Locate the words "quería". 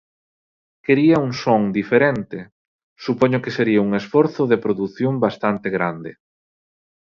0.85-1.17